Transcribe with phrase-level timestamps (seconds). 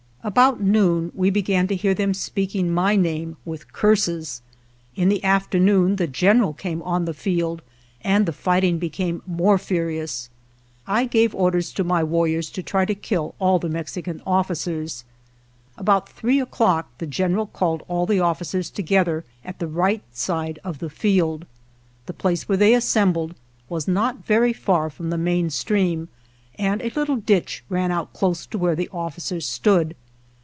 [0.23, 4.43] About noon we began to hear them speak ing my name with curses.
[4.95, 7.63] In the afternoon the general came on the field
[8.01, 10.29] and the fight ing became more furious.
[10.85, 15.05] I gave orders to my warriors to try to kill all the Mexican officers.
[15.75, 20.77] About three o'clock the general called all the officers together at the right side of
[20.77, 21.47] the field.
[22.05, 23.35] The place where they as 107 GERONIMO sembled
[23.69, 26.09] was not very far from the main stream,
[26.59, 29.95] and a little ditch ran out close to where the officers stood.